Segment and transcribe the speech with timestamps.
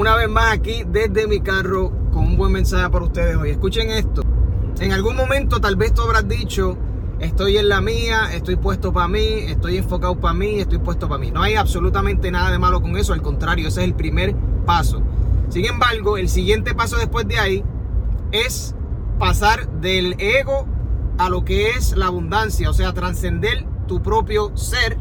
[0.00, 3.50] una vez más aquí desde mi carro con un buen mensaje para ustedes hoy.
[3.50, 4.22] Escuchen esto.
[4.80, 6.78] En algún momento tal vez tú habrás dicho,
[7.18, 11.20] estoy en la mía, estoy puesto para mí, estoy enfocado para mí, estoy puesto para
[11.20, 11.30] mí.
[11.30, 14.34] No hay absolutamente nada de malo con eso, al contrario, ese es el primer
[14.64, 15.02] paso.
[15.50, 17.64] Sin embargo, el siguiente paso después de ahí
[18.32, 18.74] es
[19.18, 20.66] pasar del ego
[21.18, 24.96] a lo que es la abundancia, o sea, trascender tu propio ser.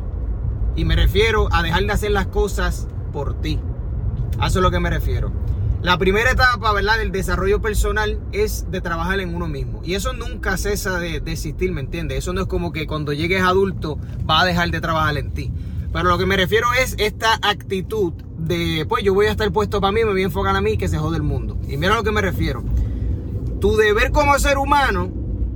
[0.75, 3.61] Y me refiero a dejar de hacer las cosas por ti.
[4.39, 5.31] A eso es lo que me refiero.
[5.81, 6.97] La primera etapa, ¿verdad?
[6.97, 9.81] Del desarrollo personal es de trabajar en uno mismo.
[9.83, 12.17] Y eso nunca cesa de, existir, ¿me entiendes?
[12.17, 13.97] Eso no es como que cuando llegues adulto
[14.29, 15.51] va a dejar de trabajar en ti.
[15.93, 19.79] Pero lo que me refiero es esta actitud de, pues yo voy a estar puesto
[19.79, 21.57] para mí, me voy a enfocar a mí, que se jode el mundo.
[21.67, 22.63] Y mira a lo que me refiero.
[23.61, 25.09] Tu deber como ser humano,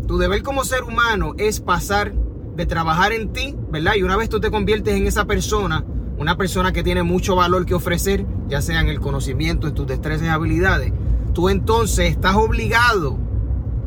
[0.07, 2.13] tu deber como ser humano es pasar
[2.55, 3.95] de trabajar en ti, ¿verdad?
[3.95, 5.83] Y una vez tú te conviertes en esa persona,
[6.23, 9.85] una persona que tiene mucho valor que ofrecer, ya sea en el conocimiento, en tus
[9.85, 10.93] destrezas y habilidades,
[11.33, 13.17] tú entonces estás obligado,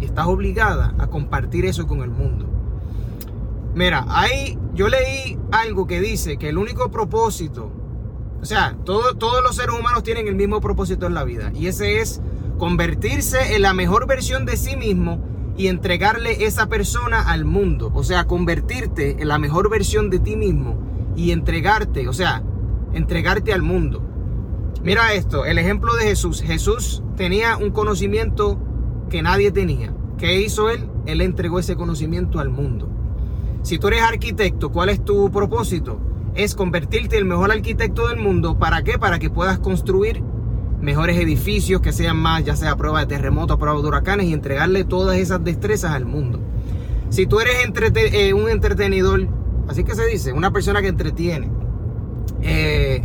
[0.03, 2.47] estás obligada a compartir eso con el mundo.
[3.75, 7.73] Mira, ahí yo leí algo que dice que el único propósito,
[8.43, 12.01] o sea, todos los seres humanos tienen el mismo propósito en la vida, y ese
[12.01, 12.21] es
[12.59, 15.25] convertirse en la mejor versión de sí mismo
[15.57, 17.91] y entregarle esa persona al mundo.
[17.95, 22.43] O sea, convertirte en la mejor versión de ti mismo y entregarte, o sea,
[22.93, 24.03] entregarte al mundo.
[24.83, 26.43] Mira esto, el ejemplo de Jesús.
[26.43, 28.59] Jesús tenía un conocimiento
[29.11, 29.93] que nadie tenía.
[30.19, 30.89] ¿Qué hizo él?
[31.07, 32.89] Él entregó ese conocimiento al mundo.
[33.63, 35.99] Si tú eres arquitecto, ¿cuál es tu propósito?
[36.35, 38.59] Es convertirte en el mejor arquitecto del mundo.
[38.59, 38.99] ¿Para qué?
[38.99, 40.23] Para que puedas construir
[40.81, 44.33] mejores edificios que sean más, ya sea prueba de terremotos, a prueba de huracanes y
[44.33, 46.41] entregarle todas esas destrezas al mundo.
[47.09, 47.57] Si tú eres
[48.13, 49.29] eh, un entretenidor,
[49.69, 51.51] así que se dice, una persona que entretiene,
[52.43, 53.05] eh,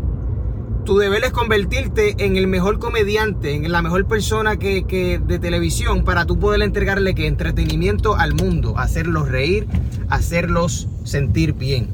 [0.86, 6.04] tu deber es convertirte en el mejor comediante, en la mejor persona que, de televisión
[6.04, 9.68] para tú poder entregarle que entretenimiento al mundo, hacerlos reír,
[10.10, 11.90] hacerlos sentir bien.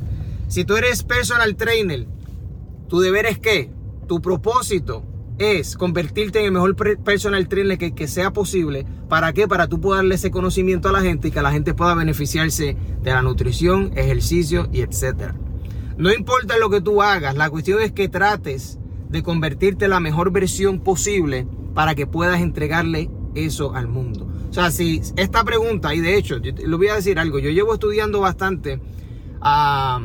[0.47, 2.07] Si tú eres personal trainer,
[2.87, 3.69] tu deber es que
[4.07, 5.03] tu propósito
[5.39, 8.85] es convertirte en el mejor personal trainer que, que, sea posible.
[9.07, 9.47] ¿Para qué?
[9.47, 12.75] Para tú poder darle ese conocimiento a la gente y que la gente pueda beneficiarse
[13.01, 15.35] de la nutrición, ejercicio y etcétera.
[15.97, 18.77] No importa lo que tú hagas, la cuestión es que trates
[19.09, 24.27] de convertirte en la mejor versión posible para que puedas entregarle eso al mundo.
[24.49, 27.49] O sea, si esta pregunta, y de hecho, yo le voy a decir algo, yo
[27.49, 28.79] llevo estudiando bastante
[29.41, 30.01] a,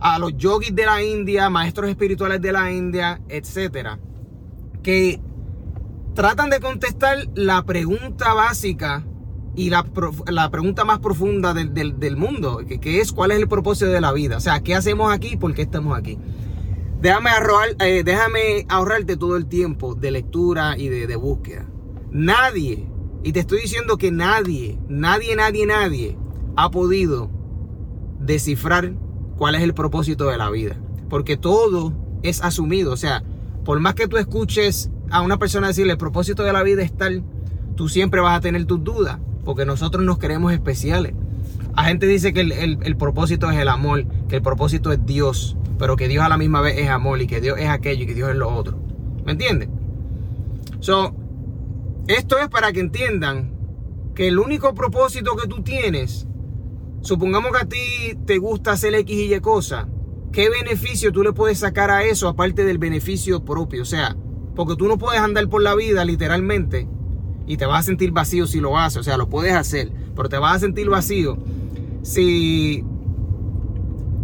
[0.00, 3.98] a los yogis de la India, maestros espirituales de la India, etcétera,
[4.82, 5.20] que
[6.14, 9.04] tratan de contestar la pregunta básica
[9.54, 9.84] y la,
[10.50, 14.38] pregunta más profunda del, mundo, que, es cuál es el propósito de la vida.
[14.38, 16.18] O sea, ¿qué hacemos aquí y por qué estamos aquí?
[17.00, 21.66] Déjame, ahorrar, eh, déjame ahorrarte todo el tiempo de lectura y de, de búsqueda.
[22.10, 22.88] Nadie,
[23.22, 26.18] y te estoy diciendo que nadie, nadie, nadie, nadie
[26.56, 27.30] ha podido
[28.18, 28.94] descifrar
[29.40, 30.76] cuál es el propósito de la vida.
[31.08, 32.92] Porque todo es asumido.
[32.92, 33.22] O sea,
[33.64, 36.94] por más que tú escuches a una persona decirle el propósito de la vida es
[36.94, 37.24] tal,
[37.74, 41.14] tú siempre vas a tener tus dudas porque nosotros nos queremos especiales.
[41.74, 45.96] La gente dice que el, propósito es el amor, que el propósito es Dios, pero
[45.96, 48.14] que Dios a la misma vez es amor y que Dios es aquello y que
[48.14, 48.78] Dios es lo otro.
[49.24, 49.70] ¿Me entiendes?
[50.80, 51.14] So,
[52.08, 53.54] esto es para que entiendan
[54.14, 56.26] que el único propósito que tú tienes,
[57.00, 59.88] supongamos que a ti te gusta hacer X y Y cosa,
[60.32, 63.82] ¿qué beneficio tú le puedes sacar a eso aparte del beneficio propio?
[63.82, 64.16] O sea,
[64.54, 66.88] porque tú no puedes andar por la vida literalmente
[67.46, 68.98] y te vas a sentir vacío si lo haces.
[68.98, 71.38] O sea, lo puedes hacer, pero te vas a sentir vacío
[72.02, 72.84] si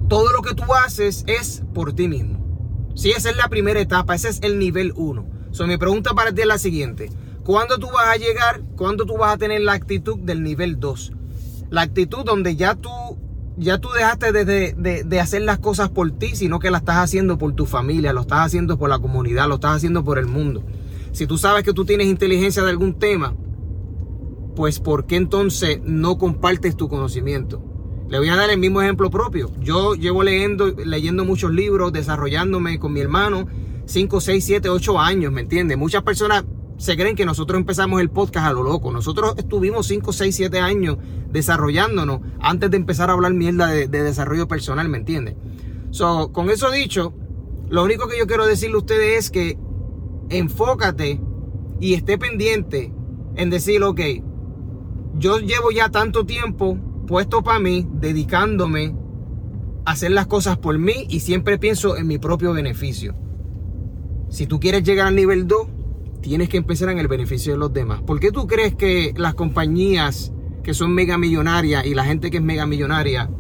[0.09, 2.37] todo lo que tú haces es por ti mismo.
[2.95, 5.27] Si esa es la primera etapa, ese es el nivel 1.
[5.51, 7.11] So, mi pregunta para ti es la siguiente.
[7.45, 8.63] ¿Cuándo tú vas a llegar?
[8.77, 11.13] ¿Cuándo tú vas a tener la actitud del nivel 2?
[11.71, 12.91] La actitud donde ya tú,
[13.57, 17.39] ya tú dejaste de, de hacer las cosas por ti, sino que las estás haciendo
[17.39, 20.65] por tu familia, lo estás haciendo por la comunidad, lo estás haciendo por el mundo.
[21.13, 23.35] Si tú sabes que tú tienes inteligencia de algún tema,
[24.55, 27.63] pues ¿por qué entonces no compartes tu conocimiento?
[28.09, 29.51] Le voy a dar el mismo ejemplo propio.
[29.61, 33.47] Yo llevo leyendo, leyendo muchos libros, desarrollándome con mi hermano
[33.87, 35.79] 5, 6, 7, 8 años, ¿me entiendes?
[35.79, 36.45] Muchas personas
[36.79, 38.91] se creen que nosotros empezamos el podcast a lo loco.
[38.93, 40.99] Nosotros estuvimos 5, 6, 7 años
[41.31, 45.37] desarrollándonos antes de empezar a hablar mierda de, de desarrollo personal, ¿me entiendes?
[45.91, 47.15] So, con eso dicho,
[47.69, 49.59] lo único que yo quiero decirle a ustedes es que
[50.29, 51.21] enfócate
[51.81, 52.93] y esté pendiente
[53.37, 54.01] en decir, ok,
[55.15, 58.95] yo llevo ya tanto tiempo puesto para mí, dedicándome
[59.85, 63.15] a hacer las cosas por mí y siempre pienso en mi propio beneficio.
[64.29, 65.69] Si tú quieres llegar al nivel 2,
[66.27, 68.03] tienes que empezar en el beneficio de los demás.
[68.03, 70.33] ¿Por qué tú crees que las compañías
[70.65, 73.31] que son mega millonarias y la gente que es mega millonaria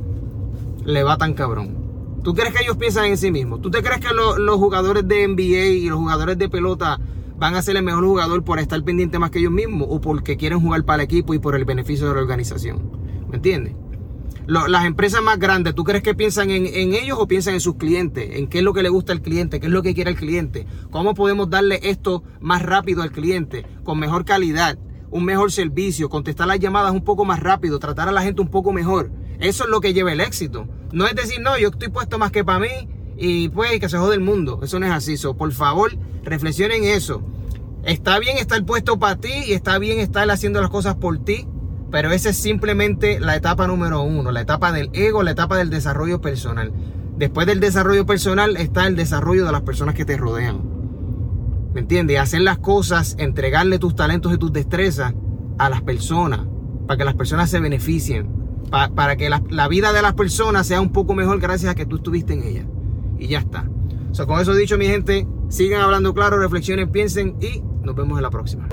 [0.84, 2.20] le va tan cabrón?
[2.22, 3.60] ¿Tú crees que ellos piensan en sí mismos?
[3.60, 7.00] ¿Tú te crees que los jugadores de NBA y los jugadores de pelota
[7.36, 10.36] van a ser el mejor jugador por estar pendiente más que ellos mismos o porque
[10.36, 12.88] quieren jugar para el equipo y por el beneficio de la organización?
[13.28, 13.74] ¿Me entiendes?
[14.46, 18.36] Las empresas más grandes, ¿tú crees que piensan en, ellos o piensan en sus clientes?
[18.36, 19.58] ¿En qué es lo que le gusta al cliente?
[19.60, 20.66] ¿Qué es lo que quiere el cliente?
[20.90, 23.66] ¿Cómo podemos darle esto más rápido al cliente?
[23.82, 24.78] Con mejor calidad,
[25.10, 28.48] un mejor servicio, contestar las llamadas un poco más rápido, tratar a la gente un
[28.48, 29.10] poco mejor.
[29.40, 30.68] Eso es lo que lleva el éxito.
[30.92, 33.98] No es decir, no, yo estoy puesto más que para mí y pues que se
[33.98, 34.60] jode el mundo.
[34.62, 35.16] Eso no es así.
[35.36, 37.22] por favor, reflexionen en eso.
[37.84, 41.46] Está bien estar puesto para ti y está bien estar haciendo las cosas por ti,
[41.96, 45.70] pero esa es simplemente la etapa número uno, la etapa del ego, la etapa del
[45.70, 46.70] desarrollo personal.
[47.16, 50.60] Después del desarrollo personal está el desarrollo de las personas que te rodean.
[51.72, 52.20] ¿Me entiendes?
[52.20, 55.14] Hacer las cosas, entregarle tus talentos y tus destrezas
[55.56, 56.40] a las personas,
[56.86, 58.28] para que las personas se beneficien,
[58.94, 61.96] para que la, vida de las personas sea un poco mejor gracias a que tú
[61.96, 62.66] estuviste en ella.
[63.18, 63.70] Y ya está.
[64.26, 68.30] con eso dicho, mi gente, sigan hablando claro, reflexionen, piensen y nos vemos en la
[68.30, 68.68] próxima.